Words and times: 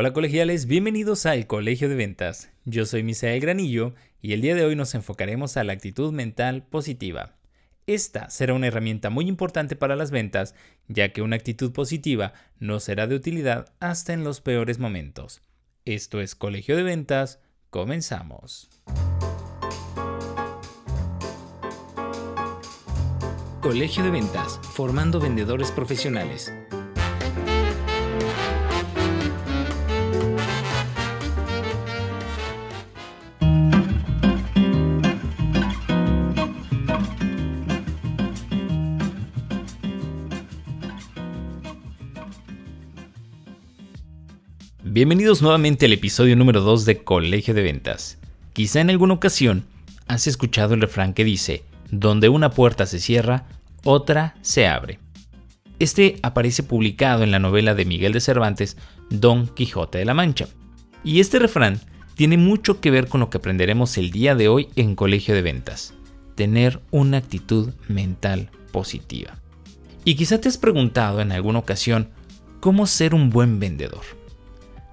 Hola 0.00 0.12
colegiales, 0.12 0.66
bienvenidos 0.66 1.26
al 1.26 1.48
Colegio 1.48 1.88
de 1.88 1.96
Ventas. 1.96 2.52
Yo 2.64 2.86
soy 2.86 3.02
Misael 3.02 3.40
Granillo 3.40 3.96
y 4.22 4.32
el 4.32 4.42
día 4.42 4.54
de 4.54 4.64
hoy 4.64 4.76
nos 4.76 4.94
enfocaremos 4.94 5.56
a 5.56 5.64
la 5.64 5.72
actitud 5.72 6.12
mental 6.12 6.62
positiva. 6.62 7.34
Esta 7.88 8.30
será 8.30 8.54
una 8.54 8.68
herramienta 8.68 9.10
muy 9.10 9.26
importante 9.26 9.74
para 9.74 9.96
las 9.96 10.12
ventas, 10.12 10.54
ya 10.86 11.12
que 11.12 11.20
una 11.20 11.34
actitud 11.34 11.72
positiva 11.72 12.32
no 12.60 12.78
será 12.78 13.08
de 13.08 13.16
utilidad 13.16 13.72
hasta 13.80 14.12
en 14.12 14.22
los 14.22 14.40
peores 14.40 14.78
momentos. 14.78 15.42
Esto 15.84 16.20
es 16.20 16.36
Colegio 16.36 16.76
de 16.76 16.84
Ventas, 16.84 17.40
comenzamos. 17.70 18.70
Colegio 23.60 24.04
de 24.04 24.10
Ventas, 24.10 24.60
formando 24.62 25.18
vendedores 25.18 25.72
profesionales. 25.72 26.52
Bienvenidos 44.98 45.42
nuevamente 45.42 45.86
al 45.86 45.92
episodio 45.92 46.34
número 46.34 46.60
2 46.60 46.84
de 46.84 47.04
Colegio 47.04 47.54
de 47.54 47.62
Ventas. 47.62 48.18
Quizá 48.52 48.80
en 48.80 48.90
alguna 48.90 49.14
ocasión 49.14 49.64
has 50.08 50.26
escuchado 50.26 50.74
el 50.74 50.80
refrán 50.80 51.14
que 51.14 51.22
dice, 51.22 51.62
donde 51.92 52.28
una 52.28 52.50
puerta 52.50 52.84
se 52.84 52.98
cierra, 52.98 53.46
otra 53.84 54.34
se 54.42 54.66
abre. 54.66 54.98
Este 55.78 56.16
aparece 56.24 56.64
publicado 56.64 57.22
en 57.22 57.30
la 57.30 57.38
novela 57.38 57.76
de 57.76 57.84
Miguel 57.84 58.12
de 58.12 58.18
Cervantes, 58.20 58.76
Don 59.08 59.46
Quijote 59.46 59.98
de 59.98 60.04
la 60.04 60.14
Mancha. 60.14 60.48
Y 61.04 61.20
este 61.20 61.38
refrán 61.38 61.80
tiene 62.16 62.36
mucho 62.36 62.80
que 62.80 62.90
ver 62.90 63.06
con 63.06 63.20
lo 63.20 63.30
que 63.30 63.38
aprenderemos 63.38 63.98
el 63.98 64.10
día 64.10 64.34
de 64.34 64.48
hoy 64.48 64.68
en 64.74 64.96
Colegio 64.96 65.32
de 65.32 65.42
Ventas, 65.42 65.94
tener 66.34 66.80
una 66.90 67.18
actitud 67.18 67.72
mental 67.86 68.50
positiva. 68.72 69.38
Y 70.04 70.16
quizá 70.16 70.40
te 70.40 70.48
has 70.48 70.58
preguntado 70.58 71.20
en 71.20 71.30
alguna 71.30 71.60
ocasión, 71.60 72.08
¿cómo 72.58 72.88
ser 72.88 73.14
un 73.14 73.30
buen 73.30 73.60
vendedor? 73.60 74.17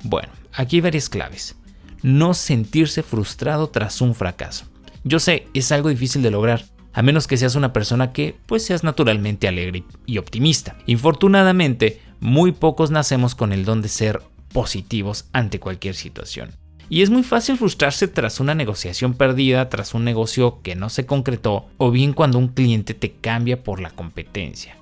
Bueno, 0.06 0.30
aquí 0.54 0.78
hay 0.78 0.82
varias 0.82 1.10
claves. 1.10 1.56
No 2.04 2.36
sentirse 2.36 3.02
frustrado 3.02 3.70
tras 3.70 4.02
un 4.02 4.14
fracaso. 4.14 4.66
Yo 5.04 5.20
sé, 5.20 5.48
es 5.56 5.72
algo 5.72 5.90
difícil 5.90 6.22
de 6.22 6.30
lograr, 6.30 6.64
a 6.94 7.02
menos 7.02 7.26
que 7.26 7.38
seas 7.38 7.56
una 7.56 7.74
persona 7.74 8.14
que 8.14 8.38
pues 8.46 8.64
seas 8.64 8.84
naturalmente 8.84 9.48
alegre 9.48 9.84
y 10.06 10.20
optimista. 10.20 10.78
Infortunadamente, 10.86 12.02
muy 12.20 12.52
pocos 12.52 12.92
nacemos 12.92 13.34
con 13.34 13.52
el 13.52 13.66
don 13.66 13.82
de 13.82 13.90
ser 13.90 14.22
positivos 14.54 15.26
ante 15.34 15.60
cualquier 15.60 15.96
situación. 15.96 16.52
Y 16.88 17.02
es 17.02 17.10
muy 17.10 17.24
fácil 17.24 17.58
frustrarse 17.58 18.08
tras 18.08 18.40
una 18.40 18.54
negociación 18.54 19.16
perdida, 19.16 19.70
tras 19.70 19.96
un 19.96 20.04
negocio 20.04 20.60
que 20.62 20.76
no 20.76 20.90
se 20.92 21.08
concretó, 21.08 21.66
o 21.78 21.90
bien 21.90 22.14
cuando 22.14 22.38
un 22.38 22.50
cliente 22.50 22.94
te 22.94 23.12
cambia 23.12 23.64
por 23.64 23.82
la 23.82 23.90
competencia 23.90 24.78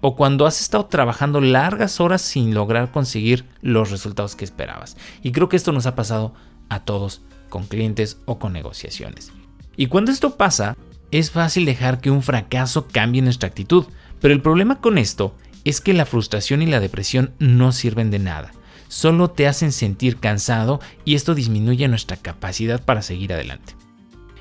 o 0.00 0.16
cuando 0.16 0.46
has 0.46 0.60
estado 0.60 0.86
trabajando 0.86 1.40
largas 1.40 2.00
horas 2.00 2.22
sin 2.22 2.54
lograr 2.54 2.90
conseguir 2.90 3.46
los 3.60 3.90
resultados 3.90 4.36
que 4.36 4.44
esperabas. 4.44 4.96
Y 5.22 5.32
creo 5.32 5.48
que 5.48 5.56
esto 5.56 5.72
nos 5.72 5.86
ha 5.86 5.94
pasado 5.94 6.34
a 6.68 6.84
todos 6.84 7.22
con 7.48 7.66
clientes 7.66 8.18
o 8.24 8.38
con 8.38 8.52
negociaciones. 8.52 9.32
Y 9.76 9.86
cuando 9.86 10.12
esto 10.12 10.36
pasa, 10.36 10.76
es 11.10 11.30
fácil 11.30 11.64
dejar 11.64 12.00
que 12.00 12.10
un 12.10 12.22
fracaso 12.22 12.86
cambie 12.88 13.22
nuestra 13.22 13.48
actitud, 13.48 13.84
pero 14.20 14.32
el 14.32 14.42
problema 14.42 14.80
con 14.80 14.98
esto 14.98 15.34
es 15.64 15.80
que 15.80 15.92
la 15.92 16.06
frustración 16.06 16.62
y 16.62 16.66
la 16.66 16.80
depresión 16.80 17.34
no 17.38 17.72
sirven 17.72 18.10
de 18.10 18.18
nada. 18.18 18.52
Solo 18.88 19.30
te 19.30 19.46
hacen 19.46 19.72
sentir 19.72 20.16
cansado 20.16 20.80
y 21.04 21.14
esto 21.14 21.34
disminuye 21.34 21.86
nuestra 21.88 22.16
capacidad 22.16 22.82
para 22.84 23.02
seguir 23.02 23.32
adelante. 23.32 23.74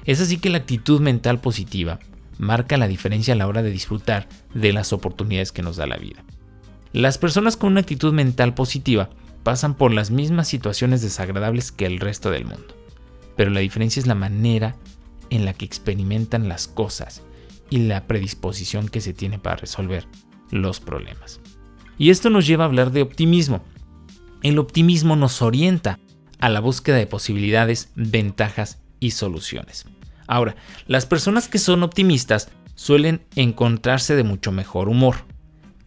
Es 0.05 0.21
así 0.21 0.37
que 0.37 0.49
la 0.49 0.59
actitud 0.59 1.01
mental 1.01 1.39
positiva 1.39 1.99
marca 2.39 2.77
la 2.77 2.87
diferencia 2.87 3.35
a 3.35 3.37
la 3.37 3.47
hora 3.47 3.61
de 3.61 3.69
disfrutar 3.69 4.27
de 4.55 4.73
las 4.73 4.93
oportunidades 4.93 5.51
que 5.51 5.61
nos 5.61 5.75
da 5.75 5.85
la 5.85 5.97
vida. 5.97 6.23
Las 6.93 7.19
personas 7.19 7.55
con 7.57 7.73
una 7.73 7.81
actitud 7.81 8.13
mental 8.13 8.55
positiva 8.55 9.09
pasan 9.43 9.75
por 9.75 9.93
las 9.93 10.09
mismas 10.09 10.47
situaciones 10.47 11.01
desagradables 11.01 11.71
que 11.71 11.85
el 11.85 11.99
resto 11.99 12.31
del 12.31 12.45
mundo, 12.45 12.75
pero 13.35 13.51
la 13.51 13.59
diferencia 13.59 13.99
es 13.99 14.07
la 14.07 14.15
manera 14.15 14.75
en 15.29 15.45
la 15.45 15.53
que 15.53 15.65
experimentan 15.65 16.49
las 16.49 16.67
cosas 16.67 17.21
y 17.69 17.79
la 17.79 18.07
predisposición 18.07 18.89
que 18.89 19.01
se 19.01 19.13
tiene 19.13 19.37
para 19.37 19.57
resolver 19.57 20.07
los 20.49 20.79
problemas. 20.79 21.41
Y 21.97 22.09
esto 22.09 22.29
nos 22.29 22.47
lleva 22.47 22.63
a 22.63 22.67
hablar 22.67 22.91
de 22.91 23.01
optimismo. 23.01 23.61
El 24.41 24.57
optimismo 24.57 25.15
nos 25.15 25.41
orienta 25.41 25.99
a 26.39 26.49
la 26.49 26.61
búsqueda 26.61 26.95
de 26.95 27.05
posibilidades, 27.05 27.91
ventajas 27.95 28.81
y 28.99 29.11
soluciones. 29.11 29.85
Ahora, 30.29 30.55
las 30.85 31.07
personas 31.07 31.47
que 31.47 31.57
son 31.57 31.81
optimistas 31.81 32.51
suelen 32.75 33.25
encontrarse 33.35 34.15
de 34.15 34.23
mucho 34.23 34.51
mejor 34.51 34.87
humor, 34.87 35.15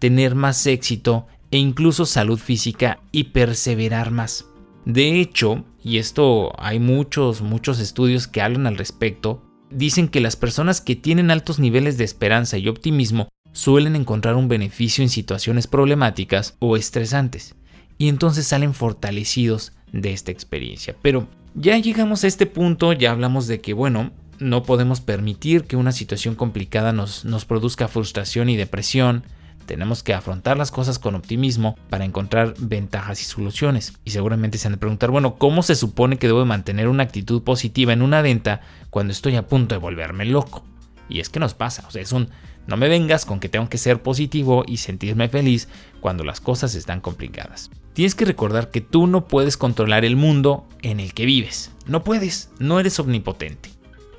tener 0.01 0.35
más 0.35 0.67
éxito 0.67 1.29
e 1.53 1.59
incluso 1.59 2.07
salud 2.07 2.41
física 2.41 2.99
y 3.13 3.25
perseverar 3.25 4.11
más. 4.11 4.45
De 4.85 5.21
hecho, 5.21 5.65
y 5.85 5.99
esto 5.99 6.51
hay 6.59 6.81
muchos, 6.81 7.41
muchos 7.41 7.79
estudios 7.79 8.27
que 8.27 8.43
hablan 8.43 8.67
al 8.67 8.79
respecto, 8.79 9.45
dicen 9.71 10.09
que 10.09 10.21
las 10.21 10.35
personas 10.35 10.81
que 10.81 10.97
tienen 10.97 11.31
altos 11.31 11.61
niveles 11.61 11.97
de 11.97 12.05
esperanza 12.05 12.59
y 12.59 12.67
optimismo 12.67 13.29
suelen 13.53 13.95
encontrar 13.95 14.35
un 14.35 14.49
beneficio 14.49 15.05
en 15.05 15.09
situaciones 15.09 15.69
problemáticas 15.69 16.57
o 16.59 16.77
estresantes, 16.77 17.55
y 17.97 18.09
entonces 18.09 18.45
salen 18.45 18.75
fortalecidos 18.75 19.73
de 19.93 20.13
esta 20.13 20.33
experiencia. 20.33 20.97
Pero 21.01 21.29
ya 21.55 21.79
llegamos 21.79 22.25
a 22.25 22.27
este 22.27 22.47
punto, 22.47 22.93
ya 22.93 23.13
hablamos 23.13 23.47
de 23.47 23.61
que, 23.61 23.73
bueno, 23.73 24.11
no 24.43 24.63
podemos 24.63 25.01
permitir 25.01 25.65
que 25.65 25.77
una 25.77 25.93
situación 25.93 26.35
complicada 26.35 26.93
nos, 26.93 27.25
nos 27.25 27.45
produzca 27.45 27.89
frustración 27.89 28.49
y 28.49 28.57
depresión. 28.57 29.25
Tenemos 29.67 30.03
que 30.03 30.13
afrontar 30.13 30.57
las 30.57 30.71
cosas 30.71 30.99
con 30.99 31.15
optimismo 31.15 31.77
para 31.89 32.05
encontrar 32.05 32.55
ventajas 32.59 33.23
y 33.23 33.25
soluciones. 33.25 33.95
Y 34.05 34.11
seguramente 34.11 34.59
se 34.59 34.69
han 34.69 34.73
de 34.73 34.79
preguntar, 34.79 35.11
bueno, 35.11 35.37
¿cómo 35.37 35.63
se 35.63 35.77
supone 35.77 36.19
que 36.19 36.27
debo 36.27 36.45
mantener 36.45 36.89
una 36.89 37.05
actitud 37.05 37.43
positiva 37.43 37.93
en 37.93 38.03
una 38.03 38.23
venta 38.23 38.61
cuando 38.91 39.13
estoy 39.13 39.37
a 39.37 39.47
punto 39.47 39.75
de 39.75 39.81
volverme 39.81 40.25
loco? 40.25 40.65
Y 41.09 41.21
es 41.21 41.29
que 41.29 41.41
nos 41.41 41.55
pasa, 41.55 41.85
o 41.87 41.91
sea, 41.91 42.03
es 42.03 42.13
un 42.13 42.29
no 42.67 42.77
me 42.77 42.89
vengas 42.89 43.27
con 43.27 43.41
que 43.41 43.49
tengo 43.49 43.69
que 43.69 43.79
ser 43.79 44.03
positivo 44.03 44.65
y 44.67 44.77
sentirme 44.77 45.29
feliz 45.29 45.69
cuando 46.01 46.25
las 46.25 46.41
cosas 46.41 46.75
están 46.75 47.01
complicadas. 47.01 47.71
Tienes 47.93 48.15
que 48.15 48.25
recordar 48.25 48.71
que 48.71 48.81
tú 48.81 49.07
no 49.07 49.27
puedes 49.27 49.57
controlar 49.57 50.05
el 50.05 50.17
mundo 50.17 50.67
en 50.81 51.01
el 51.01 51.13
que 51.13 51.27
vives. 51.27 51.73
No 51.87 52.05
puedes, 52.05 52.51
no 52.59 52.79
eres 52.79 52.99
omnipotente. 53.01 53.71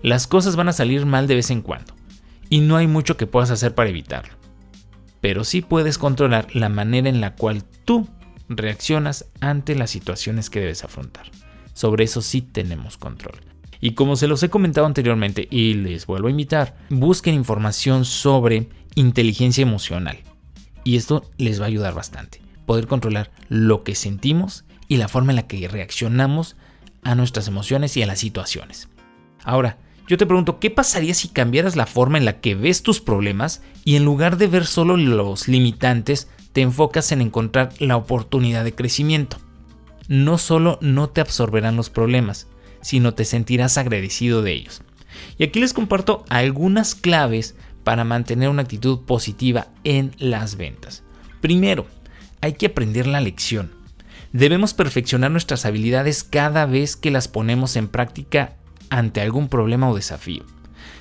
Las 0.03 0.27
cosas 0.27 0.57
van 0.57 0.67
a 0.67 0.73
salir 0.73 1.05
mal 1.05 1.27
de 1.27 1.35
vez 1.35 1.49
en 1.49 1.61
cuando, 1.61 1.95
y 2.49 2.59
no 2.59 2.75
hay 2.75 2.87
mucho 2.87 3.15
que 3.15 3.25
puedas 3.25 3.51
hacer 3.51 3.73
para 3.73 3.89
evitarlo. 3.89 4.35
Pero 5.21 5.45
sí 5.45 5.61
puedes 5.61 5.97
controlar 5.97 6.53
la 6.53 6.67
manera 6.67 7.07
en 7.07 7.21
la 7.21 7.35
cual 7.35 7.63
tú 7.85 8.09
reaccionas 8.49 9.27
ante 9.39 9.75
las 9.75 9.91
situaciones 9.91 10.49
que 10.49 10.59
debes 10.59 10.83
afrontar. 10.83 11.31
Sobre 11.73 12.03
eso 12.03 12.21
sí 12.21 12.41
tenemos 12.41 12.97
control. 12.97 13.39
Y 13.79 13.93
como 13.93 14.17
se 14.17 14.27
los 14.27 14.43
he 14.43 14.49
comentado 14.49 14.85
anteriormente 14.85 15.47
y 15.49 15.75
les 15.75 16.05
vuelvo 16.05 16.27
a 16.27 16.31
invitar, 16.31 16.75
busquen 16.89 17.35
información 17.35 18.03
sobre 18.03 18.67
inteligencia 18.95 19.61
emocional. 19.61 20.17
Y 20.83 20.97
esto 20.97 21.31
les 21.37 21.61
va 21.61 21.65
a 21.65 21.67
ayudar 21.69 21.93
bastante. 21.93 22.41
Poder 22.65 22.87
controlar 22.87 23.31
lo 23.47 23.85
que 23.85 23.95
sentimos 23.95 24.65
y 24.89 24.97
la 24.97 25.07
forma 25.07 25.31
en 25.31 25.37
la 25.37 25.47
que 25.47 25.65
reaccionamos 25.69 26.57
a 27.03 27.15
nuestras 27.15 27.47
emociones 27.47 27.95
y 27.95 28.03
a 28.03 28.05
las 28.05 28.19
situaciones. 28.19 28.89
Ahora, 29.45 29.77
yo 30.07 30.17
te 30.17 30.25
pregunto, 30.25 30.59
¿qué 30.59 30.69
pasaría 30.69 31.13
si 31.13 31.29
cambiaras 31.29 31.75
la 31.75 31.85
forma 31.85 32.17
en 32.17 32.25
la 32.25 32.39
que 32.39 32.55
ves 32.55 32.83
tus 32.83 32.99
problemas 32.99 33.61
y 33.85 33.95
en 33.95 34.03
lugar 34.03 34.37
de 34.37 34.47
ver 34.47 34.65
solo 34.65 34.97
los 34.97 35.47
limitantes, 35.47 36.27
te 36.51 36.61
enfocas 36.61 37.11
en 37.11 37.21
encontrar 37.21 37.69
la 37.79 37.95
oportunidad 37.95 38.63
de 38.63 38.75
crecimiento? 38.75 39.37
No 40.09 40.37
solo 40.37 40.77
no 40.81 41.09
te 41.09 41.21
absorberán 41.21 41.77
los 41.77 41.89
problemas, 41.89 42.47
sino 42.81 43.13
te 43.13 43.23
sentirás 43.23 43.77
agradecido 43.77 44.41
de 44.41 44.51
ellos. 44.51 44.81
Y 45.37 45.43
aquí 45.43 45.59
les 45.59 45.73
comparto 45.73 46.25
algunas 46.29 46.95
claves 46.95 47.55
para 47.83 48.03
mantener 48.03 48.49
una 48.49 48.63
actitud 48.63 49.01
positiva 49.01 49.67
en 49.83 50.11
las 50.17 50.57
ventas. 50.57 51.03
Primero, 51.39 51.87
hay 52.41 52.53
que 52.53 52.67
aprender 52.67 53.07
la 53.07 53.21
lección. 53.21 53.71
Debemos 54.33 54.73
perfeccionar 54.73 55.31
nuestras 55.31 55.65
habilidades 55.65 56.23
cada 56.23 56.65
vez 56.65 56.95
que 56.97 57.11
las 57.11 57.27
ponemos 57.27 57.75
en 57.75 57.87
práctica 57.87 58.57
ante 58.93 59.21
algún 59.21 59.47
problema 59.49 59.89
o 59.89 59.95
desafío. 59.95 60.43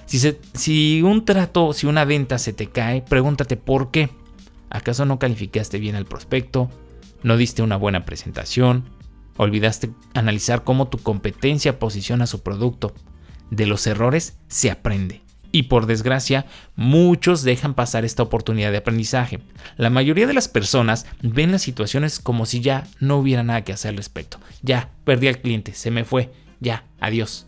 Si, 0.06 1.02
un 1.02 1.24
trato, 1.26 1.74
si 1.74 1.86
una 1.86 2.06
venta 2.06 2.38
se 2.38 2.54
te 2.54 2.68
cae, 2.68 3.02
pregúntate 3.02 3.58
por 3.58 3.90
qué. 3.90 4.08
¿Acaso 4.70 5.04
no 5.04 5.18
calificaste 5.18 5.78
bien 5.78 5.94
el 5.94 6.06
prospecto? 6.06 6.70
¿No 7.22 7.36
diste 7.36 7.62
una 7.62 7.76
buena 7.76 8.06
presentación? 8.06 8.88
¿Olvidaste 9.36 9.90
analizar 10.14 10.64
cómo 10.64 10.88
tu 10.88 10.98
competencia 10.98 11.78
posiciona 11.78 12.26
su 12.26 12.42
producto? 12.42 12.94
De 13.50 13.66
los 13.66 13.86
errores 13.86 14.38
se 14.48 14.70
aprende 14.70 15.20
Y 15.52 15.64
por 15.64 15.84
desgracia, 15.84 16.46
muchos 16.74 17.42
dejan 17.42 17.74
pasar 17.74 18.06
esta 18.06 18.22
oportunidad 18.22 18.70
de 18.70 18.78
aprendizaje. 18.78 19.40
La 19.76 19.90
mayoría 19.90 20.26
de 20.26 20.32
las 20.32 20.48
personas 20.48 21.04
ven 21.20 21.52
las 21.52 21.60
situaciones 21.60 22.20
como 22.20 22.46
si 22.46 22.60
ya 22.60 22.86
no 23.00 23.18
hubiera 23.18 23.42
nada 23.42 23.64
que 23.64 23.74
hacer 23.74 23.90
al 23.90 23.98
respecto. 23.98 24.38
Ya, 24.62 24.88
perdí 25.04 25.28
al 25.28 25.42
cliente, 25.42 25.74
se 25.74 25.90
me 25.90 26.04
fue, 26.06 26.32
ya, 26.60 26.86
adiós. 26.98 27.46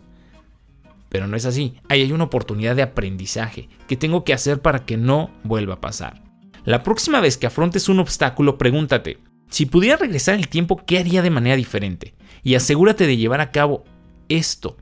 Pero 1.09 1.27
no 1.27 1.37
es 1.37 1.45
así, 1.45 1.75
ahí 1.89 2.01
hay 2.01 2.11
una 2.11 2.25
oportunidad 2.25 2.75
de 2.75 2.81
aprendizaje 2.81 3.69
que 3.87 3.97
tengo 3.97 4.23
que 4.23 4.33
hacer 4.33 4.61
para 4.61 4.85
que 4.85 4.97
no 4.97 5.31
vuelva 5.43 5.75
a 5.75 5.81
pasar. 5.81 6.23
La 6.65 6.83
próxima 6.83 7.21
vez 7.21 7.37
que 7.37 7.47
afrontes 7.47 7.89
un 7.89 7.99
obstáculo, 7.99 8.57
pregúntate, 8.57 9.19
si 9.49 9.65
pudiera 9.65 9.97
regresar 9.97 10.35
el 10.35 10.47
tiempo, 10.47 10.83
¿qué 10.85 10.99
haría 10.99 11.21
de 11.21 11.29
manera 11.29 11.55
diferente? 11.55 12.15
Y 12.43 12.55
asegúrate 12.55 13.07
de 13.07 13.17
llevar 13.17 13.41
a 13.41 13.51
cabo 13.51 13.83
esto 14.29 14.77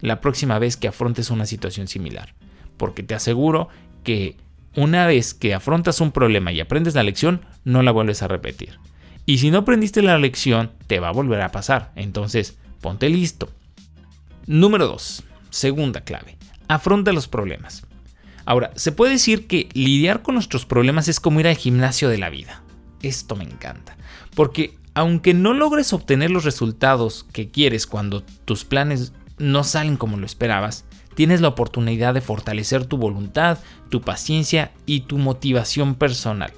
la 0.00 0.20
próxima 0.20 0.58
vez 0.58 0.76
que 0.76 0.88
afrontes 0.88 1.30
una 1.30 1.46
situación 1.46 1.88
similar 1.88 2.34
porque 2.76 3.02
te 3.02 3.14
aseguro 3.14 3.68
que 4.04 4.36
una 4.74 5.06
vez 5.06 5.34
que 5.34 5.54
afrontas 5.54 6.00
un 6.00 6.12
problema 6.12 6.52
y 6.52 6.60
aprendes 6.60 6.94
la 6.94 7.02
lección, 7.02 7.40
no 7.64 7.82
la 7.82 7.92
vuelves 7.92 8.22
a 8.22 8.28
repetir. 8.28 8.78
Y 9.24 9.38
si 9.38 9.50
no 9.50 9.58
aprendiste 9.58 10.02
la 10.02 10.18
lección, 10.18 10.70
te 10.86 11.00
va 11.00 11.08
a 11.08 11.12
volver 11.12 11.40
a 11.40 11.50
pasar. 11.50 11.92
Entonces, 11.96 12.58
ponte 12.80 13.08
listo. 13.08 13.50
Número 14.46 14.86
2. 14.86 15.24
Segunda 15.50 16.02
clave. 16.02 16.36
Afronta 16.68 17.12
los 17.12 17.28
problemas. 17.28 17.86
Ahora, 18.44 18.70
se 18.76 18.92
puede 18.92 19.12
decir 19.12 19.46
que 19.46 19.68
lidiar 19.74 20.22
con 20.22 20.34
nuestros 20.34 20.66
problemas 20.66 21.08
es 21.08 21.20
como 21.20 21.40
ir 21.40 21.48
al 21.48 21.56
gimnasio 21.56 22.08
de 22.08 22.18
la 22.18 22.30
vida. 22.30 22.62
Esto 23.02 23.36
me 23.36 23.44
encanta. 23.44 23.96
Porque 24.34 24.78
aunque 24.94 25.34
no 25.34 25.52
logres 25.52 25.92
obtener 25.92 26.30
los 26.30 26.44
resultados 26.44 27.26
que 27.32 27.50
quieres 27.50 27.86
cuando 27.86 28.22
tus 28.44 28.64
planes 28.64 29.12
no 29.36 29.64
salen 29.64 29.96
como 29.96 30.16
lo 30.16 30.24
esperabas, 30.24 30.84
tienes 31.14 31.40
la 31.40 31.48
oportunidad 31.48 32.14
de 32.14 32.20
fortalecer 32.20 32.86
tu 32.86 32.96
voluntad, 32.96 33.58
tu 33.90 34.00
paciencia 34.00 34.72
y 34.86 35.00
tu 35.00 35.18
motivación 35.18 35.96
personal. 35.96 36.52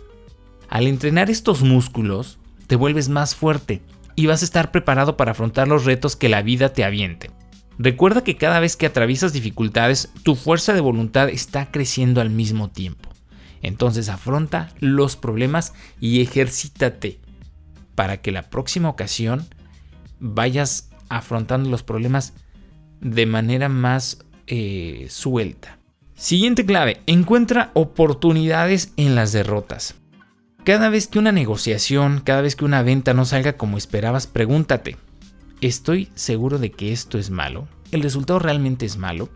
Al 0.68 0.86
entrenar 0.86 1.30
estos 1.30 1.62
músculos, 1.62 2.38
te 2.66 2.76
vuelves 2.76 3.08
más 3.08 3.34
fuerte 3.34 3.82
y 4.14 4.26
vas 4.26 4.42
a 4.42 4.44
estar 4.44 4.70
preparado 4.70 5.16
para 5.16 5.32
afrontar 5.32 5.66
los 5.66 5.84
retos 5.84 6.14
que 6.14 6.28
la 6.28 6.42
vida 6.42 6.72
te 6.72 6.84
aviente. 6.84 7.30
Recuerda 7.78 8.24
que 8.24 8.36
cada 8.36 8.58
vez 8.58 8.76
que 8.76 8.86
atraviesas 8.86 9.32
dificultades, 9.32 10.12
tu 10.24 10.34
fuerza 10.34 10.72
de 10.72 10.80
voluntad 10.80 11.28
está 11.28 11.70
creciendo 11.70 12.20
al 12.20 12.30
mismo 12.30 12.70
tiempo. 12.70 13.08
Entonces 13.62 14.08
afronta 14.08 14.70
los 14.80 15.16
problemas 15.16 15.74
y 16.00 16.20
ejercítate 16.20 17.20
para 17.94 18.18
que 18.20 18.32
la 18.32 18.50
próxima 18.50 18.88
ocasión 18.88 19.46
vayas 20.20 20.90
afrontando 21.08 21.70
los 21.70 21.82
problemas 21.82 22.34
de 23.00 23.26
manera 23.26 23.68
más 23.68 24.24
eh, 24.46 25.06
suelta. 25.08 25.78
Siguiente 26.14 26.66
clave, 26.66 27.00
encuentra 27.06 27.70
oportunidades 27.74 28.92
en 28.96 29.14
las 29.14 29.32
derrotas. 29.32 29.94
Cada 30.64 30.88
vez 30.88 31.06
que 31.06 31.18
una 31.20 31.32
negociación, 31.32 32.20
cada 32.24 32.40
vez 32.40 32.56
que 32.56 32.64
una 32.64 32.82
venta 32.82 33.14
no 33.14 33.24
salga 33.24 33.54
como 33.54 33.78
esperabas, 33.78 34.26
pregúntate, 34.26 34.96
¿estoy 35.60 36.10
seguro 36.14 36.58
de 36.58 36.70
que 36.70 36.92
esto 36.92 37.18
es 37.18 37.30
malo? 37.30 37.68
¿El 37.92 38.02
resultado 38.02 38.38
realmente 38.38 38.86
es 38.86 38.96
malo? 38.96 39.28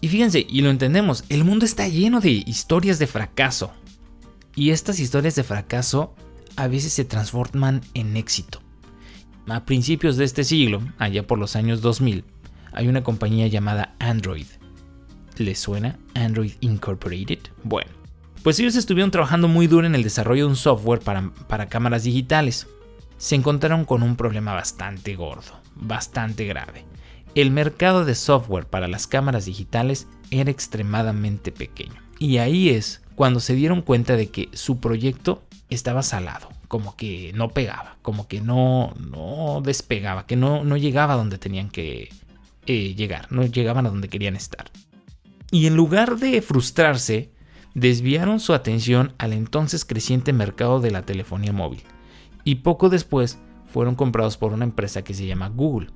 Y 0.00 0.08
fíjense, 0.08 0.46
y 0.48 0.62
lo 0.62 0.70
entendemos, 0.70 1.24
el 1.28 1.44
mundo 1.44 1.64
está 1.64 1.86
lleno 1.88 2.20
de 2.20 2.30
historias 2.30 2.98
de 2.98 3.06
fracaso. 3.06 3.72
Y 4.54 4.70
estas 4.70 4.98
historias 4.98 5.34
de 5.34 5.44
fracaso 5.44 6.14
a 6.56 6.68
veces 6.68 6.92
se 6.92 7.04
transforman 7.04 7.82
en 7.94 8.16
éxito. 8.16 8.60
A 9.46 9.64
principios 9.64 10.16
de 10.16 10.24
este 10.24 10.44
siglo, 10.44 10.80
allá 10.98 11.26
por 11.26 11.38
los 11.38 11.56
años 11.56 11.80
2000, 11.80 12.24
hay 12.72 12.88
una 12.88 13.02
compañía 13.02 13.46
llamada 13.46 13.94
Android. 13.98 14.46
¿Les 15.38 15.58
suena 15.58 15.98
Android 16.14 16.52
Incorporated? 16.60 17.40
Bueno, 17.64 17.90
pues 18.42 18.58
ellos 18.58 18.76
estuvieron 18.76 19.10
trabajando 19.10 19.48
muy 19.48 19.66
duro 19.66 19.86
en 19.86 19.94
el 19.94 20.02
desarrollo 20.02 20.44
de 20.44 20.50
un 20.50 20.56
software 20.56 21.00
para, 21.00 21.30
para 21.48 21.68
cámaras 21.68 22.04
digitales. 22.04 22.68
Se 23.20 23.34
encontraron 23.34 23.84
con 23.84 24.02
un 24.02 24.16
problema 24.16 24.54
bastante 24.54 25.14
gordo, 25.14 25.60
bastante 25.74 26.46
grave. 26.46 26.86
El 27.34 27.50
mercado 27.50 28.06
de 28.06 28.14
software 28.14 28.64
para 28.64 28.88
las 28.88 29.06
cámaras 29.06 29.44
digitales 29.44 30.08
era 30.30 30.50
extremadamente 30.50 31.52
pequeño. 31.52 32.00
Y 32.18 32.38
ahí 32.38 32.70
es 32.70 33.02
cuando 33.16 33.40
se 33.40 33.54
dieron 33.54 33.82
cuenta 33.82 34.16
de 34.16 34.30
que 34.30 34.48
su 34.54 34.80
proyecto 34.80 35.42
estaba 35.68 36.02
salado, 36.02 36.48
como 36.66 36.96
que 36.96 37.32
no 37.34 37.50
pegaba, 37.50 37.98
como 38.00 38.26
que 38.26 38.40
no, 38.40 38.94
no 38.98 39.60
despegaba, 39.62 40.24
que 40.26 40.36
no, 40.36 40.64
no 40.64 40.78
llegaba 40.78 41.14
donde 41.16 41.36
tenían 41.36 41.68
que, 41.68 42.08
eh, 42.64 42.94
llegar, 42.94 43.30
no 43.30 43.44
llegaban 43.44 43.84
a 43.84 43.90
donde 43.90 44.08
querían 44.08 44.34
estar. 44.34 44.70
Y 45.50 45.66
en 45.66 45.76
lugar 45.76 46.16
de 46.16 46.40
frustrarse, 46.40 47.30
desviaron 47.74 48.40
su 48.40 48.54
atención 48.54 49.12
al 49.18 49.34
entonces 49.34 49.84
creciente 49.84 50.32
mercado 50.32 50.80
de 50.80 50.90
la 50.90 51.02
telefonía 51.02 51.52
móvil. 51.52 51.82
Y 52.44 52.56
poco 52.56 52.88
después 52.88 53.38
fueron 53.66 53.94
comprados 53.94 54.36
por 54.36 54.52
una 54.52 54.64
empresa 54.64 55.02
que 55.02 55.14
se 55.14 55.26
llama 55.26 55.48
Google. 55.48 55.88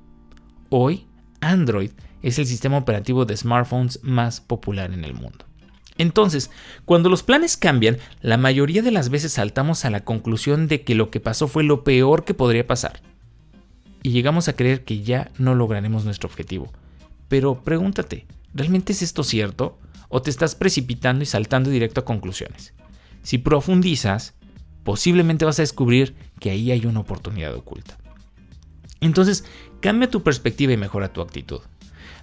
Hoy, 0.69 1.07
Android 1.41 1.91
es 2.21 2.39
el 2.39 2.45
sistema 2.45 2.77
operativo 2.77 3.25
de 3.25 3.37
smartphones 3.37 3.99
más 4.03 4.41
popular 4.41 4.93
en 4.93 5.03
el 5.03 5.13
mundo. 5.13 5.45
Entonces, 5.97 6.51
cuando 6.83 7.09
los 7.09 7.23
planes 7.23 7.55
cambian, 7.55 7.97
la 8.21 8.37
mayoría 8.37 8.81
de 8.81 8.91
las 8.91 9.09
veces 9.09 9.33
saltamos 9.33 9.85
a 9.85 9.89
la 9.89 10.03
conclusión 10.03 10.67
de 10.67 10.83
que 10.83 10.95
lo 10.95 11.09
que 11.09 11.19
pasó 11.19 11.47
fue 11.47 11.63
lo 11.63 11.83
peor 11.83 12.25
que 12.25 12.33
podría 12.33 12.67
pasar 12.67 13.01
y 14.05 14.11
llegamos 14.11 14.47
a 14.47 14.55
creer 14.55 14.83
que 14.83 15.01
ya 15.01 15.31
no 15.39 15.55
lograremos 15.55 16.05
nuestro 16.05 16.29
objetivo. 16.29 16.71
Pero 17.27 17.63
pregúntate, 17.63 18.27
¿realmente 18.53 18.91
es 18.91 19.01
esto 19.01 19.23
cierto? 19.23 19.79
¿O 20.09 20.21
te 20.21 20.29
estás 20.29 20.53
precipitando 20.53 21.23
y 21.23 21.25
saltando 21.25 21.71
directo 21.71 22.01
a 22.01 22.05
conclusiones? 22.05 22.75
Si 23.23 23.39
profundizas, 23.39 24.35
posiblemente 24.83 25.43
vas 25.43 25.57
a 25.57 25.63
descubrir 25.63 26.15
que 26.39 26.49
ahí 26.49 26.71
hay 26.71 26.85
una 26.85 26.99
oportunidad 26.99 27.53
oculta. 27.55 27.97
Entonces, 29.01 29.45
cambia 29.81 30.09
tu 30.09 30.23
perspectiva 30.23 30.73
y 30.73 30.77
mejora 30.77 31.13
tu 31.13 31.21
actitud. 31.21 31.61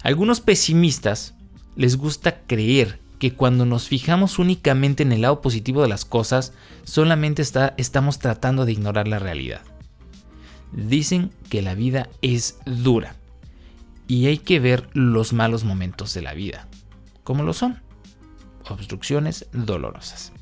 Algunos 0.03 0.41
pesimistas 0.41 1.35
les 1.77 1.97
gusta 1.97 2.41
creer 2.47 3.01
que 3.19 3.35
cuando 3.35 3.65
nos 3.65 3.87
fijamos 3.87 4.41
únicamente 4.41 5.05
en 5.05 5.13
el 5.13 5.23
lado 5.23 5.41
positivo 5.41 5.83
de 5.83 5.89
las 5.89 6.05
cosas, 6.05 6.53
solamente 6.83 7.41
está, 7.41 7.75
estamos 7.77 8.19
tratando 8.19 8.65
de 8.65 8.73
ignorar 8.73 9.07
la 9.07 9.21
realidad. 9.21 9.63
Dicen 10.73 11.31
que 11.49 11.63
la 11.63 11.75
vida 11.75 12.09
es 12.21 12.59
dura 12.67 13.15
y 14.09 14.27
hay 14.27 14.39
que 14.39 14.59
ver 14.59 14.89
los 14.93 15.33
malos 15.33 15.63
momentos 15.63 16.15
de 16.15 16.23
la 16.23 16.35
vida, 16.35 16.67
como 17.23 17.45
lo 17.45 17.53
son, 17.53 17.81
obstrucciones 18.69 19.47
dolorosas. 19.53 20.33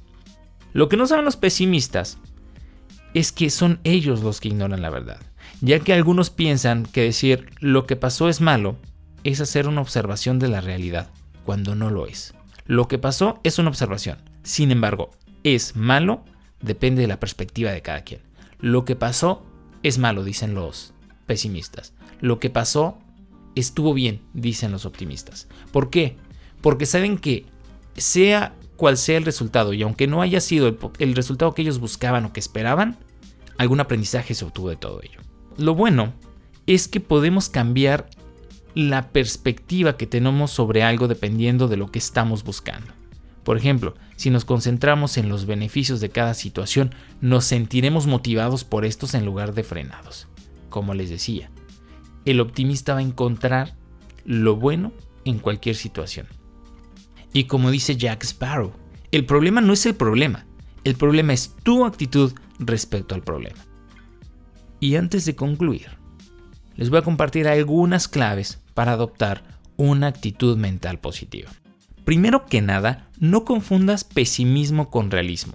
Lo 0.72 0.88
que 0.88 0.96
no 0.96 1.06
saben 1.06 1.24
los 1.24 1.36
pesimistas 1.36 2.16
es 3.14 3.32
que 3.32 3.50
son 3.50 3.80
ellos 3.84 4.22
los 4.22 4.40
que 4.40 4.48
ignoran 4.48 4.82
la 4.82 4.90
verdad, 4.90 5.20
ya 5.60 5.80
que 5.80 5.92
algunos 5.92 6.30
piensan 6.30 6.84
que 6.84 7.02
decir 7.02 7.50
lo 7.60 7.86
que 7.86 7.96
pasó 7.96 8.28
es 8.28 8.40
malo 8.40 8.76
es 9.24 9.40
hacer 9.40 9.68
una 9.68 9.80
observación 9.80 10.38
de 10.38 10.48
la 10.48 10.60
realidad, 10.60 11.10
cuando 11.44 11.74
no 11.74 11.90
lo 11.90 12.06
es. 12.06 12.34
Lo 12.66 12.88
que 12.88 12.98
pasó 12.98 13.40
es 13.42 13.58
una 13.58 13.68
observación, 13.68 14.18
sin 14.42 14.70
embargo, 14.70 15.10
es 15.42 15.76
malo 15.76 16.24
depende 16.60 17.02
de 17.02 17.08
la 17.08 17.20
perspectiva 17.20 17.70
de 17.72 17.82
cada 17.82 18.02
quien. 18.02 18.20
Lo 18.58 18.84
que 18.84 18.96
pasó 18.96 19.44
es 19.82 19.98
malo, 19.98 20.24
dicen 20.24 20.54
los 20.54 20.92
pesimistas. 21.26 21.94
Lo 22.20 22.38
que 22.38 22.50
pasó 22.50 22.98
estuvo 23.54 23.94
bien, 23.94 24.20
dicen 24.34 24.72
los 24.72 24.84
optimistas. 24.84 25.48
¿Por 25.72 25.90
qué? 25.90 26.16
Porque 26.60 26.86
saben 26.86 27.18
que 27.18 27.46
sea 27.96 28.54
cual 28.80 28.96
sea 28.96 29.18
el 29.18 29.26
resultado, 29.26 29.74
y 29.74 29.82
aunque 29.82 30.06
no 30.06 30.22
haya 30.22 30.40
sido 30.40 30.74
el, 30.98 31.14
resultado 31.14 31.52
que 31.52 31.60
ellos 31.60 31.80
buscaban 31.80 32.24
o 32.24 32.32
que 32.32 32.40
esperaban, 32.40 32.96
algún 33.58 33.78
aprendizaje 33.78 34.32
se 34.32 34.42
obtuvo 34.42 34.70
de 34.70 34.76
todo 34.76 35.02
ello. 35.02 35.20
Lo 35.58 35.74
bueno 35.74 36.14
es 36.66 36.88
que 36.88 36.98
podemos 36.98 37.50
cambiar 37.50 38.08
la 38.74 39.10
perspectiva 39.10 39.98
que 39.98 40.06
tenemos 40.06 40.50
sobre 40.50 40.82
algo 40.82 41.08
dependiendo 41.08 41.68
de 41.68 41.76
lo 41.76 41.90
que 41.90 41.98
estamos 41.98 42.42
buscando. 42.42 42.94
Por 43.44 43.58
ejemplo, 43.58 43.96
si 44.16 44.30
nos 44.30 44.46
concentramos 44.46 45.18
en 45.18 45.28
los 45.28 45.44
beneficios 45.44 46.00
de 46.00 46.08
cada 46.08 46.32
situación, 46.32 46.94
nos 47.20 47.44
sentiremos 47.44 48.06
motivados 48.06 48.64
por 48.64 48.86
estos 48.86 49.12
en 49.12 49.26
lugar 49.26 49.52
de 49.52 49.62
frenados. 49.62 50.26
Como 50.70 50.94
les 50.94 51.10
decía, 51.10 51.50
el 52.24 52.40
optimista 52.40 52.94
va 52.94 53.00
a 53.00 53.02
encontrar 53.02 53.74
lo 54.24 54.56
bueno 54.56 54.94
en 55.26 55.38
cualquier 55.38 55.76
situación. 55.76 56.28
Y 57.32 57.44
como 57.44 57.70
dice 57.70 57.96
Jack 57.96 58.24
Sparrow, 58.24 58.72
el 59.12 59.24
problema 59.24 59.60
no 59.60 59.72
es 59.72 59.86
el 59.86 59.94
problema, 59.94 60.46
el 60.84 60.96
problema 60.96 61.32
es 61.32 61.54
tu 61.62 61.84
actitud 61.84 62.32
respecto 62.58 63.14
al 63.14 63.22
problema. 63.22 63.58
Y 64.80 64.96
antes 64.96 65.24
de 65.24 65.36
concluir, 65.36 65.88
les 66.76 66.90
voy 66.90 66.98
a 66.98 67.02
compartir 67.02 67.46
algunas 67.46 68.08
claves 68.08 68.60
para 68.74 68.92
adoptar 68.92 69.44
una 69.76 70.06
actitud 70.06 70.56
mental 70.56 70.98
positiva. 70.98 71.50
Primero 72.04 72.46
que 72.46 72.62
nada, 72.62 73.08
no 73.18 73.44
confundas 73.44 74.04
pesimismo 74.04 74.90
con 74.90 75.10
realismo. 75.10 75.54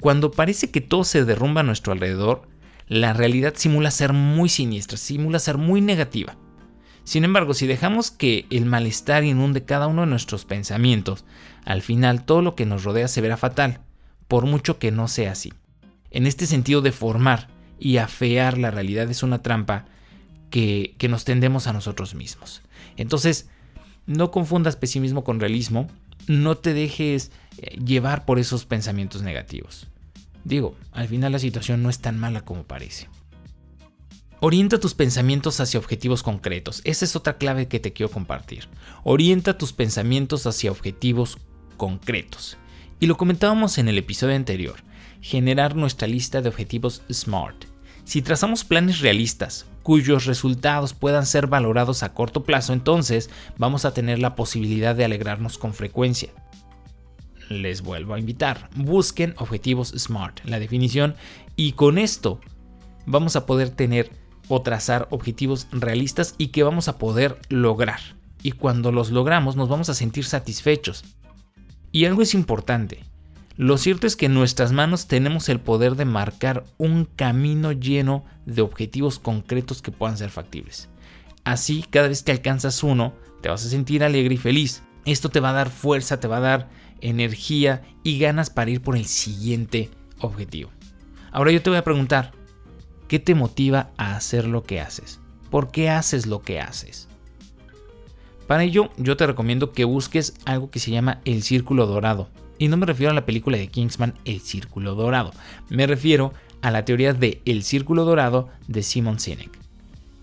Cuando 0.00 0.30
parece 0.30 0.70
que 0.70 0.80
todo 0.80 1.04
se 1.04 1.24
derrumba 1.24 1.62
a 1.62 1.64
nuestro 1.64 1.92
alrededor, 1.92 2.48
la 2.86 3.12
realidad 3.12 3.54
simula 3.56 3.90
ser 3.90 4.12
muy 4.12 4.48
siniestra, 4.48 4.96
simula 4.96 5.38
ser 5.40 5.58
muy 5.58 5.80
negativa. 5.80 6.36
Sin 7.08 7.24
embargo, 7.24 7.54
si 7.54 7.66
dejamos 7.66 8.10
que 8.10 8.44
el 8.50 8.66
malestar 8.66 9.24
inunde 9.24 9.64
cada 9.64 9.86
uno 9.86 10.02
de 10.02 10.08
nuestros 10.08 10.44
pensamientos, 10.44 11.24
al 11.64 11.80
final 11.80 12.26
todo 12.26 12.42
lo 12.42 12.54
que 12.54 12.66
nos 12.66 12.84
rodea 12.84 13.08
se 13.08 13.22
verá 13.22 13.38
fatal, 13.38 13.80
por 14.28 14.44
mucho 14.44 14.78
que 14.78 14.90
no 14.92 15.08
sea 15.08 15.32
así. 15.32 15.54
En 16.10 16.26
este 16.26 16.44
sentido, 16.46 16.82
deformar 16.82 17.48
y 17.78 17.96
afear 17.96 18.58
la 18.58 18.70
realidad 18.70 19.10
es 19.10 19.22
una 19.22 19.40
trampa 19.40 19.86
que, 20.50 20.96
que 20.98 21.08
nos 21.08 21.24
tendemos 21.24 21.66
a 21.66 21.72
nosotros 21.72 22.14
mismos. 22.14 22.60
Entonces, 22.98 23.48
no 24.04 24.30
confundas 24.30 24.76
pesimismo 24.76 25.24
con 25.24 25.40
realismo, 25.40 25.88
no 26.26 26.58
te 26.58 26.74
dejes 26.74 27.32
eh, 27.56 27.78
llevar 27.82 28.26
por 28.26 28.38
esos 28.38 28.66
pensamientos 28.66 29.22
negativos. 29.22 29.88
Digo, 30.44 30.76
al 30.92 31.08
final 31.08 31.32
la 31.32 31.38
situación 31.38 31.82
no 31.82 31.88
es 31.88 32.00
tan 32.00 32.18
mala 32.18 32.42
como 32.42 32.64
parece. 32.64 33.08
Orienta 34.40 34.78
tus 34.78 34.94
pensamientos 34.94 35.58
hacia 35.58 35.80
objetivos 35.80 36.22
concretos. 36.22 36.80
Esa 36.84 37.04
es 37.04 37.16
otra 37.16 37.38
clave 37.38 37.66
que 37.66 37.80
te 37.80 37.92
quiero 37.92 38.12
compartir. 38.12 38.68
Orienta 39.02 39.58
tus 39.58 39.72
pensamientos 39.72 40.46
hacia 40.46 40.70
objetivos 40.70 41.38
concretos. 41.76 42.56
Y 43.00 43.06
lo 43.06 43.16
comentábamos 43.16 43.78
en 43.78 43.88
el 43.88 43.98
episodio 43.98 44.36
anterior. 44.36 44.76
Generar 45.20 45.74
nuestra 45.74 46.06
lista 46.06 46.40
de 46.40 46.50
objetivos 46.50 47.02
SMART. 47.12 47.64
Si 48.04 48.22
trazamos 48.22 48.62
planes 48.62 49.00
realistas, 49.00 49.66
cuyos 49.82 50.24
resultados 50.24 50.94
puedan 50.94 51.26
ser 51.26 51.48
valorados 51.48 52.04
a 52.04 52.14
corto 52.14 52.44
plazo, 52.44 52.72
entonces 52.72 53.30
vamos 53.56 53.84
a 53.84 53.92
tener 53.92 54.20
la 54.20 54.36
posibilidad 54.36 54.94
de 54.94 55.04
alegrarnos 55.04 55.58
con 55.58 55.74
frecuencia. 55.74 56.30
Les 57.48 57.82
vuelvo 57.82 58.14
a 58.14 58.20
invitar, 58.20 58.70
busquen 58.76 59.34
objetivos 59.38 59.88
SMART, 59.96 60.44
la 60.44 60.60
definición, 60.60 61.16
y 61.56 61.72
con 61.72 61.98
esto 61.98 62.40
vamos 63.04 63.34
a 63.34 63.44
poder 63.44 63.70
tener 63.70 64.27
o 64.48 64.62
trazar 64.62 65.08
objetivos 65.10 65.68
realistas 65.70 66.34
y 66.38 66.48
que 66.48 66.62
vamos 66.62 66.88
a 66.88 66.98
poder 66.98 67.38
lograr. 67.48 68.00
Y 68.42 68.52
cuando 68.52 68.92
los 68.92 69.10
logramos 69.10 69.56
nos 69.56 69.68
vamos 69.68 69.88
a 69.88 69.94
sentir 69.94 70.24
satisfechos. 70.24 71.04
Y 71.92 72.04
algo 72.04 72.22
es 72.22 72.34
importante. 72.34 73.04
Lo 73.56 73.76
cierto 73.76 74.06
es 74.06 74.14
que 74.14 74.26
en 74.26 74.34
nuestras 74.34 74.70
manos 74.70 75.08
tenemos 75.08 75.48
el 75.48 75.58
poder 75.58 75.96
de 75.96 76.04
marcar 76.04 76.64
un 76.76 77.06
camino 77.06 77.72
lleno 77.72 78.24
de 78.46 78.62
objetivos 78.62 79.18
concretos 79.18 79.82
que 79.82 79.90
puedan 79.90 80.16
ser 80.16 80.30
factibles. 80.30 80.88
Así, 81.42 81.84
cada 81.90 82.08
vez 82.08 82.22
que 82.22 82.30
alcanzas 82.30 82.82
uno, 82.84 83.14
te 83.40 83.48
vas 83.48 83.64
a 83.64 83.68
sentir 83.68 84.04
alegre 84.04 84.34
y 84.34 84.38
feliz. 84.38 84.82
Esto 85.04 85.28
te 85.28 85.40
va 85.40 85.50
a 85.50 85.54
dar 85.54 85.70
fuerza, 85.70 86.20
te 86.20 86.28
va 86.28 86.36
a 86.36 86.40
dar 86.40 86.68
energía 87.00 87.82
y 88.04 88.18
ganas 88.18 88.50
para 88.50 88.70
ir 88.70 88.80
por 88.80 88.96
el 88.96 89.06
siguiente 89.06 89.90
objetivo. 90.20 90.70
Ahora 91.32 91.50
yo 91.50 91.62
te 91.62 91.70
voy 91.70 91.78
a 91.78 91.84
preguntar, 91.84 92.32
¿Qué 93.08 93.18
te 93.18 93.34
motiva 93.34 93.90
a 93.96 94.16
hacer 94.16 94.46
lo 94.46 94.64
que 94.64 94.80
haces? 94.80 95.18
¿Por 95.50 95.70
qué 95.70 95.88
haces 95.88 96.26
lo 96.26 96.42
que 96.42 96.60
haces? 96.60 97.08
Para 98.46 98.64
ello, 98.64 98.90
yo 98.98 99.16
te 99.16 99.26
recomiendo 99.26 99.72
que 99.72 99.84
busques 99.84 100.34
algo 100.44 100.70
que 100.70 100.78
se 100.78 100.90
llama 100.90 101.20
el 101.24 101.42
círculo 101.42 101.86
dorado. 101.86 102.28
Y 102.58 102.68
no 102.68 102.76
me 102.76 102.86
refiero 102.86 103.10
a 103.10 103.14
la 103.14 103.24
película 103.24 103.56
de 103.56 103.68
Kingsman 103.68 104.14
El 104.26 104.40
círculo 104.40 104.94
dorado. 104.94 105.32
Me 105.70 105.86
refiero 105.86 106.34
a 106.60 106.70
la 106.70 106.84
teoría 106.84 107.14
de 107.14 107.40
el 107.46 107.62
círculo 107.62 108.04
dorado 108.04 108.50
de 108.66 108.82
Simon 108.82 109.18
Sinek. 109.18 109.58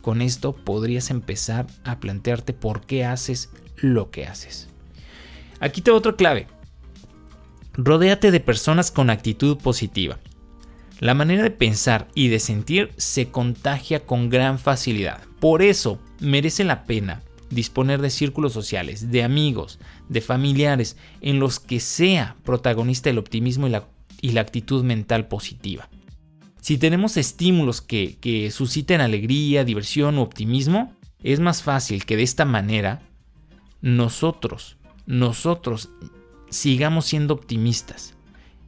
Con 0.01 0.21
esto 0.21 0.53
podrías 0.53 1.09
empezar 1.09 1.65
a 1.83 1.99
plantearte 1.99 2.53
por 2.53 2.81
qué 2.81 3.03
haces 3.03 3.49
lo 3.77 4.11
que 4.11 4.27
haces. 4.27 4.69
Aquí 5.59 5.81
te 5.81 5.89
otra 5.89 6.15
clave. 6.15 6.47
Rodéate 7.73 8.29
de 8.29 8.39
personas 8.39 8.91
con 8.91 9.09
actitud 9.09 9.57
positiva. 9.57 10.19
La 10.99 11.13
manera 11.13 11.43
de 11.43 11.51
pensar 11.51 12.07
y 12.15 12.29
de 12.29 12.39
sentir 12.39 12.91
se 12.95 13.27
contagia 13.27 14.05
con 14.05 14.29
gran 14.29 14.59
facilidad. 14.59 15.21
Por 15.39 15.61
eso 15.61 15.99
merece 16.19 16.63
la 16.63 16.85
pena 16.85 17.21
disponer 17.49 18.01
de 18.01 18.09
círculos 18.09 18.53
sociales, 18.53 19.11
de 19.11 19.23
amigos, 19.23 19.79
de 20.07 20.21
familiares, 20.21 20.97
en 21.21 21.39
los 21.39 21.59
que 21.59 21.79
sea 21.79 22.37
protagonista 22.43 23.09
el 23.09 23.17
optimismo 23.17 23.67
y 23.67 24.31
la, 24.31 24.41
actitud 24.41 24.83
mental 24.83 25.27
positiva. 25.27 25.89
Si 26.61 26.77
tenemos 26.77 27.17
estímulos 27.17 27.81
que, 27.81 28.17
que 28.19 28.49
susciten 28.49 29.01
alegría, 29.01 29.63
diversión 29.63 30.17
o 30.17 30.23
optimismo, 30.23 30.95
es 31.21 31.39
más 31.39 31.61
fácil 31.61 32.05
que 32.05 32.17
de 32.17 32.23
esta 32.23 32.45
manera 32.45 33.01
nosotros, 33.81 34.77
nosotros 35.05 35.89
sigamos 36.49 37.05
siendo 37.05 37.33
optimistas 37.33 38.14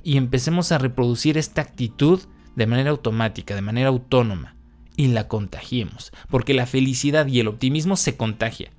y 0.08 0.16
empecemos 0.16 0.72
a 0.72 0.78
reproducir 0.78 1.38
esta 1.38 1.62
actitud 1.62 2.22
de 2.56 2.66
manera 2.66 2.92
automática, 2.92 3.56
de 3.56 3.62
manera 3.62 3.90
autónoma, 3.90 4.56
y 4.96 5.08
la 5.08 5.28
contagiemos, 5.28 6.14
porque 6.30 6.54
la 6.54 6.66
felicidad 6.66 7.28
y 7.28 7.42
el 7.42 7.50
optimismo 7.50 7.98
se 7.98 8.16
contagia. 8.16 8.72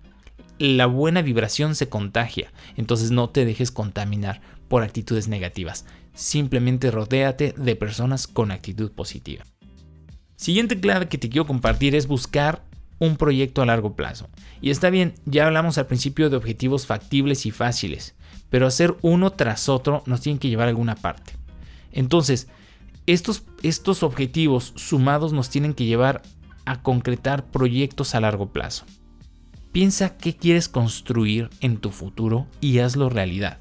La 0.58 0.86
buena 0.86 1.20
vibración 1.20 1.74
se 1.74 1.90
contagia, 1.90 2.50
entonces 2.78 3.10
no 3.10 3.28
te 3.28 3.44
dejes 3.44 3.70
contaminar 3.70 4.40
por 4.68 4.82
actitudes 4.82 5.28
negativas. 5.28 5.84
Simplemente 6.14 6.90
rodéate 6.90 7.52
de 7.58 7.76
personas 7.76 8.26
con 8.26 8.50
actitud 8.50 8.90
positiva. 8.90 9.44
Siguiente 10.36 10.80
clave 10.80 11.08
que 11.08 11.18
te 11.18 11.28
quiero 11.28 11.46
compartir 11.46 11.94
es 11.94 12.06
buscar 12.06 12.64
un 13.00 13.18
proyecto 13.18 13.60
a 13.60 13.66
largo 13.66 13.94
plazo. 13.94 14.30
Y 14.62 14.70
está 14.70 14.88
bien, 14.88 15.12
ya 15.26 15.46
hablamos 15.46 15.76
al 15.76 15.88
principio 15.88 16.30
de 16.30 16.38
objetivos 16.38 16.86
factibles 16.86 17.44
y 17.44 17.50
fáciles, 17.50 18.14
pero 18.50 18.66
hacer 18.66 18.96
uno 19.02 19.30
tras 19.30 19.68
otro 19.68 20.02
nos 20.06 20.20
tiene 20.20 20.38
que 20.38 20.48
llevar 20.48 20.66
a 20.66 20.70
alguna 20.70 20.94
parte. 20.94 21.32
Entonces, 21.92 22.48
estos, 23.06 23.44
estos 23.62 24.02
objetivos 24.02 24.72
sumados 24.76 25.32
nos 25.32 25.48
tienen 25.50 25.74
que 25.74 25.84
llevar 25.84 26.22
a 26.64 26.82
concretar 26.82 27.46
proyectos 27.50 28.14
a 28.14 28.20
largo 28.20 28.52
plazo. 28.52 28.84
Piensa 29.72 30.16
qué 30.16 30.36
quieres 30.36 30.68
construir 30.68 31.50
en 31.60 31.78
tu 31.78 31.90
futuro 31.90 32.46
y 32.60 32.78
hazlo 32.78 33.08
realidad. 33.08 33.58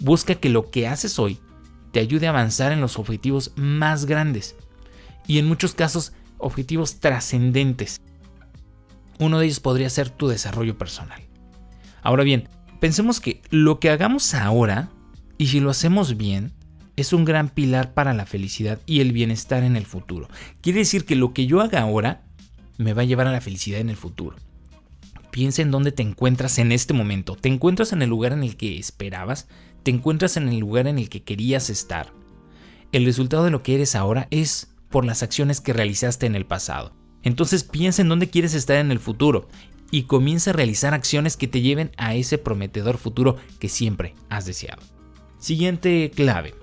Busca 0.00 0.34
que 0.34 0.48
lo 0.48 0.70
que 0.70 0.88
haces 0.88 1.18
hoy 1.18 1.38
te 1.92 2.00
ayude 2.00 2.26
a 2.26 2.30
avanzar 2.30 2.72
en 2.72 2.80
los 2.80 2.98
objetivos 2.98 3.52
más 3.56 4.06
grandes 4.06 4.56
y 5.26 5.38
en 5.38 5.46
muchos 5.46 5.74
casos 5.74 6.12
objetivos 6.38 7.00
trascendentes. 7.00 8.00
Uno 9.18 9.38
de 9.38 9.46
ellos 9.46 9.60
podría 9.60 9.90
ser 9.90 10.08
tu 10.08 10.28
desarrollo 10.28 10.78
personal. 10.78 11.22
Ahora 12.02 12.24
bien, 12.24 12.48
Pensemos 12.80 13.20
que 13.20 13.42
lo 13.50 13.78
que 13.78 13.90
hagamos 13.90 14.32
ahora, 14.32 14.90
y 15.36 15.48
si 15.48 15.60
lo 15.60 15.68
hacemos 15.70 16.16
bien, 16.16 16.52
es 16.96 17.12
un 17.12 17.26
gran 17.26 17.50
pilar 17.50 17.92
para 17.92 18.14
la 18.14 18.24
felicidad 18.24 18.80
y 18.86 19.00
el 19.00 19.12
bienestar 19.12 19.62
en 19.62 19.76
el 19.76 19.84
futuro. 19.84 20.28
Quiere 20.62 20.80
decir 20.80 21.04
que 21.04 21.14
lo 21.14 21.34
que 21.34 21.46
yo 21.46 21.60
haga 21.60 21.82
ahora 21.82 22.22
me 22.78 22.94
va 22.94 23.02
a 23.02 23.04
llevar 23.04 23.26
a 23.26 23.32
la 23.32 23.42
felicidad 23.42 23.80
en 23.80 23.90
el 23.90 23.96
futuro. 23.96 24.36
Piensa 25.30 25.60
en 25.60 25.70
dónde 25.70 25.92
te 25.92 26.02
encuentras 26.02 26.58
en 26.58 26.72
este 26.72 26.94
momento. 26.94 27.36
¿Te 27.36 27.50
encuentras 27.50 27.92
en 27.92 28.00
el 28.00 28.08
lugar 28.08 28.32
en 28.32 28.42
el 28.42 28.56
que 28.56 28.78
esperabas? 28.78 29.46
¿Te 29.82 29.90
encuentras 29.90 30.38
en 30.38 30.48
el 30.48 30.58
lugar 30.58 30.86
en 30.86 30.98
el 30.98 31.10
que 31.10 31.22
querías 31.22 31.68
estar? 31.68 32.12
El 32.92 33.04
resultado 33.04 33.44
de 33.44 33.50
lo 33.50 33.62
que 33.62 33.74
eres 33.74 33.94
ahora 33.94 34.26
es 34.30 34.72
por 34.88 35.04
las 35.04 35.22
acciones 35.22 35.60
que 35.60 35.74
realizaste 35.74 36.26
en 36.26 36.34
el 36.34 36.46
pasado. 36.46 36.92
Entonces 37.22 37.62
piensa 37.62 38.00
en 38.00 38.08
dónde 38.08 38.30
quieres 38.30 38.54
estar 38.54 38.76
en 38.76 38.90
el 38.90 38.98
futuro 38.98 39.48
y 39.90 40.04
comienza 40.04 40.50
a 40.50 40.52
realizar 40.52 40.94
acciones 40.94 41.36
que 41.36 41.48
te 41.48 41.60
lleven 41.60 41.90
a 41.96 42.14
ese 42.14 42.38
prometedor 42.38 42.98
futuro 42.98 43.36
que 43.58 43.68
siempre 43.68 44.14
has 44.28 44.46
deseado. 44.46 44.82
Siguiente 45.38 46.10
clave. 46.14 46.54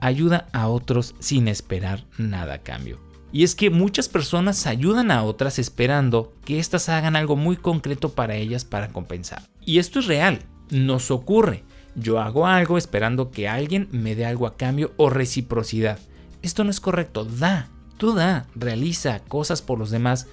Ayuda 0.00 0.48
a 0.52 0.68
otros 0.68 1.14
sin 1.18 1.48
esperar 1.48 2.04
nada 2.18 2.54
a 2.54 2.62
cambio. 2.62 2.98
Y 3.32 3.44
es 3.44 3.54
que 3.54 3.70
muchas 3.70 4.08
personas 4.08 4.66
ayudan 4.66 5.10
a 5.10 5.22
otras 5.22 5.58
esperando 5.58 6.32
que 6.44 6.58
éstas 6.58 6.88
hagan 6.88 7.14
algo 7.16 7.36
muy 7.36 7.56
concreto 7.56 8.12
para 8.12 8.34
ellas 8.34 8.64
para 8.64 8.88
compensar. 8.88 9.42
Y 9.64 9.78
esto 9.78 10.00
es 10.00 10.06
real, 10.06 10.40
nos 10.70 11.10
ocurre. 11.10 11.62
Yo 11.94 12.18
hago 12.20 12.46
algo 12.46 12.78
esperando 12.78 13.30
que 13.30 13.48
alguien 13.48 13.88
me 13.92 14.14
dé 14.14 14.26
algo 14.26 14.46
a 14.46 14.56
cambio 14.56 14.92
o 14.96 15.10
reciprocidad. 15.10 15.98
Esto 16.42 16.64
no 16.64 16.70
es 16.70 16.80
correcto, 16.80 17.24
da, 17.24 17.68
tú 17.98 18.14
da, 18.14 18.46
realiza 18.54 19.20
cosas 19.20 19.62
por 19.62 19.78
los 19.78 19.90
demás 19.90 20.26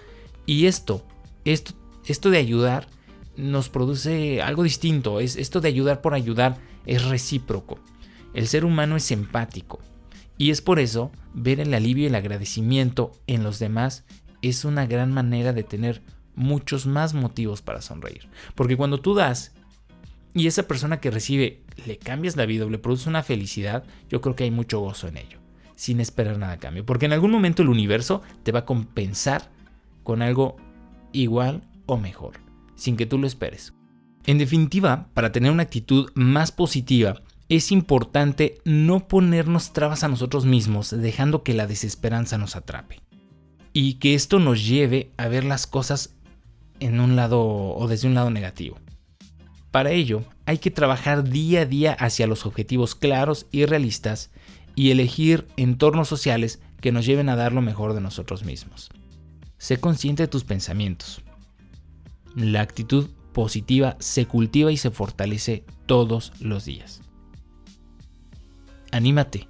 y 0.45 0.67
esto, 0.67 1.05
esto 1.43 1.73
esto 2.11 2.29
de 2.29 2.37
ayudar 2.37 2.87
nos 3.37 3.69
produce 3.69 4.41
algo 4.41 4.63
distinto. 4.63 5.19
Es, 5.19 5.35
esto 5.35 5.61
de 5.61 5.69
ayudar 5.69 6.01
por 6.01 6.13
ayudar 6.13 6.57
es 6.85 7.05
recíproco. 7.05 7.79
El 8.33 8.47
ser 8.47 8.65
humano 8.65 8.95
es 8.95 9.11
empático. 9.11 9.79
Y 10.37 10.51
es 10.51 10.61
por 10.61 10.79
eso 10.79 11.11
ver 11.33 11.59
el 11.59 11.73
alivio 11.73 12.03
y 12.03 12.07
el 12.07 12.15
agradecimiento 12.15 13.11
en 13.25 13.43
los 13.43 13.59
demás 13.59 14.05
es 14.41 14.65
una 14.65 14.85
gran 14.85 15.11
manera 15.11 15.53
de 15.53 15.63
tener 15.63 16.01
muchos 16.35 16.85
más 16.85 17.13
motivos 17.13 17.61
para 17.61 17.81
sonreír. 17.81 18.29
Porque 18.53 18.77
cuando 18.77 18.99
tú 18.99 19.15
das 19.15 19.53
y 20.33 20.45
esa 20.45 20.67
persona 20.67 20.99
que 20.99 21.09
recibe 21.09 21.63
le 21.85 21.97
cambias 21.97 22.35
la 22.35 22.45
vida 22.45 22.65
o 22.65 22.69
le 22.69 22.77
produce 22.77 23.09
una 23.09 23.23
felicidad, 23.23 23.83
yo 24.09 24.21
creo 24.21 24.35
que 24.35 24.43
hay 24.43 24.51
mucho 24.51 24.79
gozo 24.79 25.07
en 25.07 25.17
ello, 25.17 25.39
sin 25.75 25.99
esperar 25.99 26.37
nada 26.37 26.53
a 26.53 26.59
cambio. 26.59 26.85
Porque 26.85 27.07
en 27.07 27.13
algún 27.13 27.31
momento 27.31 27.63
el 27.63 27.69
universo 27.69 28.21
te 28.43 28.51
va 28.51 28.59
a 28.59 28.65
compensar 28.65 29.49
con 30.03 30.21
algo 30.21 30.57
igual 31.11 31.63
o 31.87 31.97
mejor, 31.97 32.39
sin 32.75 32.95
que 32.95 33.07
tú 33.07 33.17
lo 33.17 33.25
esperes. 33.25 33.73
En 34.25 34.37
definitiva, 34.37 35.09
para 35.13 35.31
tener 35.31 35.51
una 35.51 35.63
actitud 35.63 36.11
más 36.13 36.51
positiva, 36.51 37.21
es 37.49 37.71
importante 37.71 38.59
no 38.65 39.07
ponernos 39.07 39.73
trabas 39.73 40.03
a 40.03 40.09
nosotros 40.09 40.45
mismos, 40.45 40.91
dejando 40.91 41.43
que 41.43 41.53
la 41.53 41.65
desesperanza 41.65 42.37
nos 42.37 42.55
atrape. 42.55 43.01
Y 43.73 43.95
que 43.95 44.15
esto 44.15 44.39
nos 44.39 44.65
lleve 44.67 45.11
a 45.17 45.27
ver 45.27 45.43
las 45.45 45.65
cosas 45.65 46.15
en 46.79 46.99
un 46.99 47.15
lado 47.15 47.41
o 47.41 47.87
desde 47.87 48.07
un 48.07 48.15
lado 48.15 48.29
negativo. 48.29 48.77
Para 49.71 49.91
ello, 49.91 50.23
hay 50.45 50.57
que 50.57 50.71
trabajar 50.71 51.23
día 51.23 51.61
a 51.61 51.65
día 51.65 51.93
hacia 51.93 52.27
los 52.27 52.45
objetivos 52.45 52.95
claros 52.95 53.47
y 53.51 53.65
realistas 53.65 54.31
y 54.75 54.91
elegir 54.91 55.47
entornos 55.57 56.07
sociales 56.07 56.59
que 56.81 56.91
nos 56.91 57.05
lleven 57.05 57.29
a 57.29 57.35
dar 57.35 57.53
lo 57.53 57.61
mejor 57.61 57.93
de 57.93 58.01
nosotros 58.01 58.43
mismos. 58.43 58.89
Sé 59.57 59.79
consciente 59.79 60.23
de 60.23 60.27
tus 60.27 60.43
pensamientos. 60.43 61.21
La 62.37 62.61
actitud 62.61 63.09
positiva 63.33 63.97
se 63.99 64.27
cultiva 64.27 64.71
y 64.71 64.77
se 64.77 64.91
fortalece 64.91 65.63
todos 65.87 66.33
los 66.39 66.65
días. 66.65 67.01
Anímate. 68.91 69.47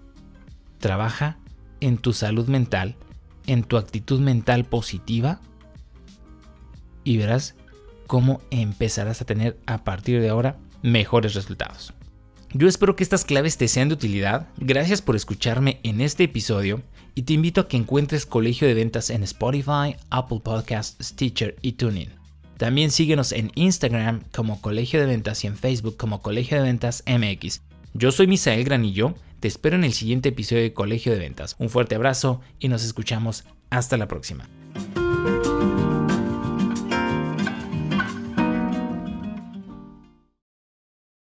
Trabaja 0.79 1.38
en 1.82 1.98
tu 1.98 2.13
salud 2.13 2.48
mental, 2.48 2.96
en 3.46 3.63
tu 3.63 3.75
actitud 3.75 4.22
mental 4.22 4.63
positiva 4.63 5.41
y 7.03 7.17
verás 7.17 7.56
cómo 8.08 8.39
empezarás 8.51 9.22
a 9.22 9.25
tener 9.25 9.60
a 9.65 9.84
partir 9.84 10.22
de 10.22 10.29
ahora 10.29 10.58
mejores 10.82 11.34
resultados. 11.34 11.94
Yo 12.53 12.70
espero 12.70 12.96
que 12.96 13.03
estas 13.03 13.25
claves 13.25 13.58
te 13.58 13.67
sean 13.67 13.89
de 13.89 13.96
utilidad. 13.96 14.48
Gracias 14.56 15.01
por 15.01 15.17
escucharme 15.17 15.82
en 15.84 16.00
este 16.00 16.24
episodio 16.24 16.82
y 17.15 17.24
te 17.24 17.34
invito 17.34 17.60
a 17.60 17.67
que 17.67 17.75
encuentres 17.75 18.25
Colegio 18.25 18.65
de 18.65 18.75
Ventas 18.75 19.10
en 19.10 19.24
Spotify, 19.24 19.98
Apple 20.10 20.39
Podcasts, 20.41 20.96
Stitcher 21.06 21.58
y 21.62 21.74
TuneIn. 21.74 22.27
También 22.58 22.90
síguenos 22.90 23.32
en 23.32 23.52
Instagram 23.56 24.24
como 24.34 24.62
Colegio 24.62 25.00
de 25.00 25.06
Ventas 25.06 25.44
y 25.44 25.48
en 25.48 25.56
Facebook 25.56 25.96
como 25.96 26.22
Colegio 26.22 26.58
de 26.58 26.64
Ventas 26.64 27.04
MX. 27.06 27.62
Yo 27.94 28.12
soy 28.12 28.28
Misael 28.28 28.64
Granillo, 28.64 29.14
te 29.40 29.48
espero 29.48 29.76
en 29.76 29.84
el 29.84 29.94
siguiente 29.94 30.30
episodio 30.30 30.64
de 30.64 30.74
Colegio 30.74 31.14
de 31.14 31.20
Ventas. 31.20 31.56
Un 31.60 31.70
fuerte 31.70 31.96
abrazo 31.96 32.42
y 32.60 32.68
nos 32.68 32.84
escuchamos 32.84 33.46
hasta 33.70 33.98
la 33.98 34.08
próxima. 34.08 34.50